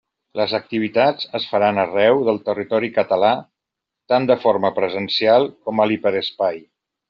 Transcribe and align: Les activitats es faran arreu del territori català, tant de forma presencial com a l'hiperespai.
Les 0.39 0.53
activitats 0.59 1.27
es 1.39 1.45
faran 1.49 1.81
arreu 1.83 2.23
del 2.31 2.41
territori 2.49 2.91
català, 2.97 3.35
tant 4.15 4.29
de 4.35 4.41
forma 4.47 4.75
presencial 4.81 5.49
com 5.69 5.85
a 5.85 5.91
l'hiperespai. 5.93 6.61